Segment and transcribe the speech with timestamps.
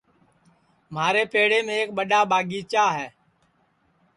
[0.95, 3.07] مھارے پیڑیم ایک ٻڈؔا ٻاگیچا ہے